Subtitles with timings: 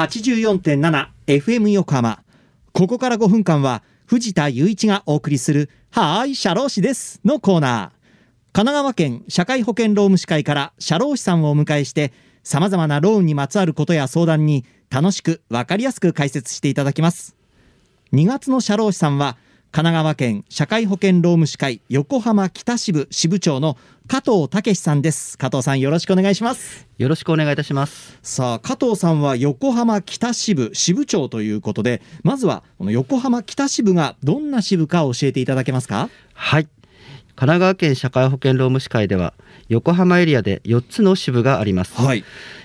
[0.00, 2.22] 84.7FM 横浜。
[2.72, 8.00] ここから5分間は藤田雄一がお送りする「はーい社労士です」のコーナー。
[8.52, 17.36] 神奈川県社会保険労務士会から社労士さんをお迎えしてさまざまなローンにまつわることや相談に楽しく分かりやすく解説していただきます。
[18.14, 19.36] 2月の社労士さんは
[19.72, 23.76] 神奈川県社会保険労務士会横浜北支部支部長の
[24.08, 25.38] 加藤武さんです。
[25.38, 26.88] 加藤さんよろしくお願いします。
[26.98, 28.18] よろしくお願いいたします。
[28.20, 36.10] さあ加藤さんは横浜北支部支部長ということでまずはこの横浜北支部がどんな支部か教えていただけますか？
[36.34, 36.64] はい。
[36.64, 36.72] 神
[37.36, 39.34] 奈川県社会保険労務士会では
[39.68, 42.24] 横浜エリアで4つの支部があります、はい。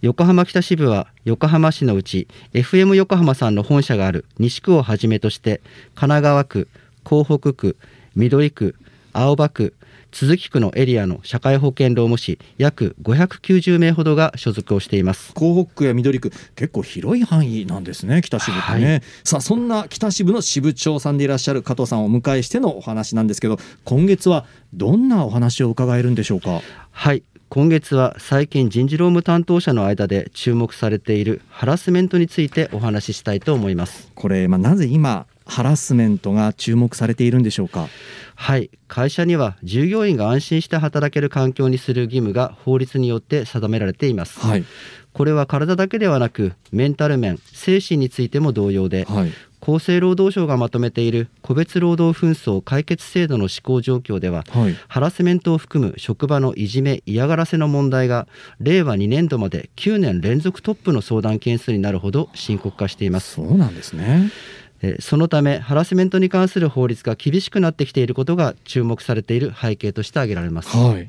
[0.00, 5.60] 横浜北支部は横浜市のうち FM 横浜さんの本社がある西区をはじめとして
[5.94, 6.68] 神奈川区
[7.06, 7.76] 港北区
[8.16, 8.74] 緑区
[9.12, 9.74] 青葉区
[10.10, 15.32] 都筑区のエリアの社会保険労務士約590名ほどが所属をしています。
[15.34, 19.02] 港北区や緑区結構広い範囲なんですね北支部ってね、はい。
[19.22, 26.60] さあそんな北支部の支部長さんでいらっしゃる加藤さんをお迎えしてのお話なんですけど今月はどんなお話を伺えるんでしょうか？
[26.90, 27.22] はい。
[27.48, 34.10] 今月は最近人事労務担当者の間で注目されているハラスメントについてお話ししたいと思います。
[34.16, 37.88] これ、まあ、なぜ今ハラスメントが注目されているんでしょうか？
[38.34, 38.70] はい。
[38.88, 44.64] 会社には従業員が安心して働ける環境にする義務が法律によって定められています、はい。
[45.12, 49.32] これは体だけではなくメンタル面精神についても同様で、はい。
[49.58, 54.76] 厚生労働省がまとめている個別労働紛争解決制度の施行状況でははい。
[54.86, 58.28] ハラスメントを含む職場のいじめ嫌がらせの問題が
[58.60, 63.34] 令和2年度まで9年連続トップの相談件数になるほど深刻化しています。
[63.34, 64.04] そうなんですね。
[64.04, 64.65] えー
[65.00, 70.76] そのためハラスメントに関する法律が厳しくなってきていることが注目されている背景として挙げられます。
[70.76, 71.08] はい。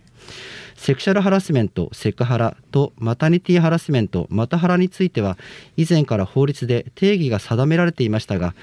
[0.77, 5.37] セクシャルハラスメントセクハラとマタニティハラスメントマタハラについては
[5.75, 8.53] 以前から法律で定義が定められていましたが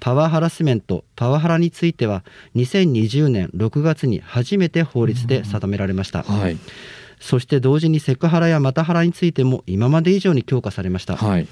[0.00, 2.24] パワーハラスメントパワハラについては
[2.56, 6.24] 2020年6月に初めて法律で定められました。
[6.24, 6.58] はい。
[7.20, 11.16] そして同時にセクハラやマタハラについても今まで以上に強化されました。
[11.16, 11.46] はい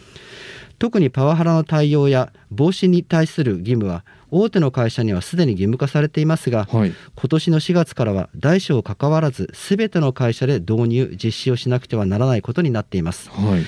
[0.79, 6.95] 特にパワハラの対応や防止に対する義務は大手の会社にはすでに義務化されていますがはい。
[7.17, 13.65] 今年の4月からは大小関わらずすべての会社で導入実施をしなくてはならないことになっていますはい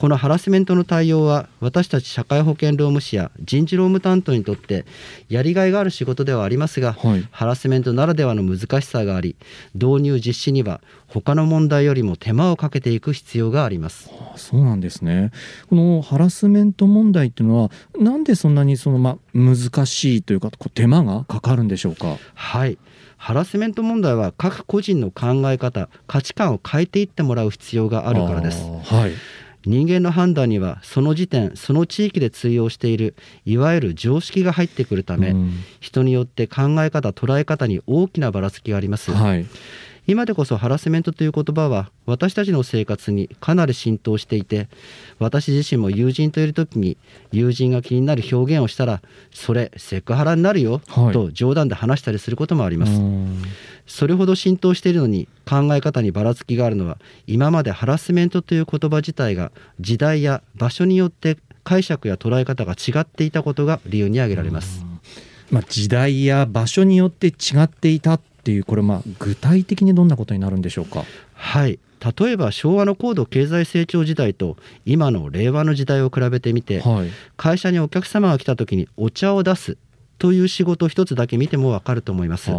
[0.00, 4.86] このハラスメントの対応は私たち社会保険労務士や人事労務担当にとって
[5.28, 7.28] やりがいがある仕事ではありますが、はい。
[7.30, 9.36] ハラスメントならではの難しさがあり
[9.74, 14.08] 導入実施には他の問題よりも手間をかけていく必要があります。
[14.10, 15.32] あそうなんですね。
[15.68, 22.16] このハラスメント問題っていうのはなんでそんなにその、ま、難しいというかこう手間がかかるんでしょうか？
[22.34, 22.78] はい。
[23.18, 28.62] ハラスメント問題は各個人の考え方価値観を変えていってもらう必要があるからです。
[28.82, 29.12] はい
[29.66, 35.52] 人間の判断にはその時点その地域で通用しているいわゆる常識が入ってくるため、うん。
[35.80, 39.46] 人によって考え方捉え方に大きなばらつきがあります、はい。
[40.06, 44.68] 今でこそハラスメントという言葉は私たちの生活にかなり浸透していて
[45.18, 46.96] 私自身も友人といる時に
[47.30, 51.12] 友人が気になる表現をしたらそれセクハラになるよ、はい。
[51.12, 53.42] と冗談で話したりすることもあります、うん
[53.90, 56.96] それほど浸透しているのに考え方にばらつきがあるのは
[57.26, 64.84] 今までハラスメントという言葉自体が時代や場所によって解釈や捉え方が違っていたことが理由に挙げられます。
[65.50, 71.04] まあ、時代や場所によって違っていたっていうこれまあ具体的にどんなことになるんでしょうか？
[71.34, 71.80] はい。
[72.18, 77.10] 例えば昭和の高度経済成長時代と今の令和の時代を比べてみてはい。
[77.36, 79.76] 会社にお客様が来た時にお茶を出す
[80.18, 82.50] という仕事一つだけ見てもわかると思います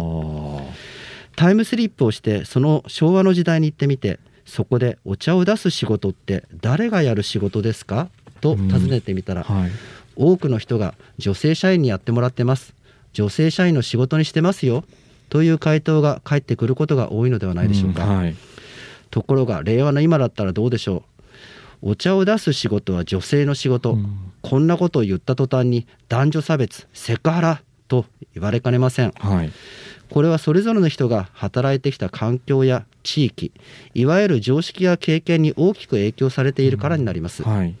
[1.36, 8.08] タイムスリップをしてその昭和の時代に行ってみてそこでお茶を出す仕事って誰がやる仕事ですか？
[8.40, 9.70] と尋ねてみたら、はい。
[10.16, 12.74] 多くの人が女性社員にやってもらってます。
[13.12, 14.84] 女性社員の仕事にしてますよ。
[15.28, 18.16] という回答が返ってくることが多いのではないでしょうか、ん。
[18.16, 18.34] はい。
[19.10, 21.04] ところが令和の今だったらどうでしょ
[21.82, 21.90] う？
[21.92, 24.32] お茶を出す仕事は女性の仕事、うん。
[24.42, 27.62] こんなことを言った途端に男女差別セクハラ
[27.92, 29.12] と言われかねません。
[29.18, 29.52] はい。
[30.08, 33.52] これはそれぞれの人が働いてきた環境や地域
[33.94, 37.74] いわゆる常識や経験に大きく影響されているからになります、はい。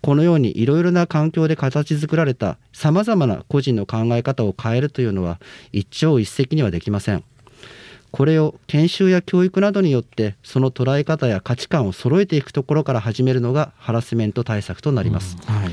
[0.00, 5.38] このようにいろいろな環境で形作られたさまざまな個人の考え方を変えるというのは
[5.72, 7.22] 一朝一夕にはできません。
[8.12, 15.70] これを研修や教育などによってその捉え方や価値観を揃えていくところから始めるのがハラスメント対策となります、はい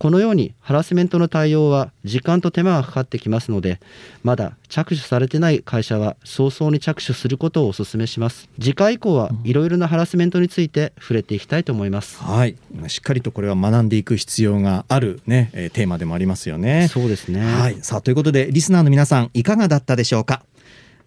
[0.00, 3.80] このようにハラスメントの対応は時間と手間がかかってきますので
[4.22, 8.48] まだ着手されてない会社は早々に着手することをお勧めします。
[8.58, 12.16] 次回以降はいろいろなハラスメントについて触れていきたいと思います。
[12.22, 12.56] はい。
[12.88, 16.88] しっかりとこれは学んでいく必要があるね、えーテーマでもありますよね。
[16.90, 17.44] そうですね。
[17.44, 17.76] はい。
[17.82, 20.42] さあということでリスナーの皆さんいかがだったでしょうか？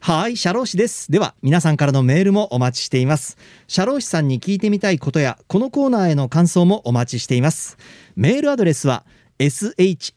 [0.06, 1.10] はい、社労士です。
[1.10, 3.38] では、皆さんからのメールもお待ちしています。
[3.70, 7.78] 社労士さんに聞いてみたいことや、このコーナーへの感想もお待ちしています。
[8.18, 9.06] メールアドレスは、
[9.40, 10.12] sharoshi、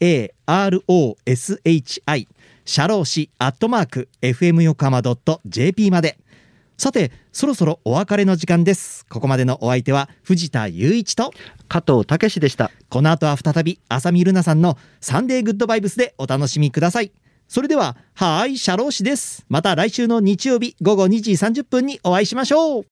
[2.65, 5.03] 社労士アットマーク、fm 横浜
[5.47, 6.19] .jp まで。
[6.77, 9.07] さて、そろそろお別れの時間です。
[9.09, 11.33] ここまでのお相手は、藤田雄一と、
[11.69, 17.13] 加藤武史でしたこの後は再び、浅見ルナさんのサンデーグッドバイブスでお楽しみください。
[17.49, 19.45] それでは、はーい、シャロー氏です。
[19.49, 22.85] また来週の日曜日午後2時30分にお会いしましょう。